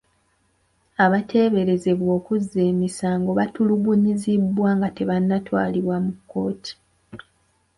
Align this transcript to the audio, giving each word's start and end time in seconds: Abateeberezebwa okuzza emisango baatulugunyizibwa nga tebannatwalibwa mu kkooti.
Abateeberezebwa 1.05 2.09
okuzza 2.19 2.59
emisango 2.71 3.29
baatulugunyizibwa 3.37 4.69
nga 4.77 4.87
tebannatwalibwa 4.97 5.95
mu 6.05 6.11
kkooti. 6.17 6.73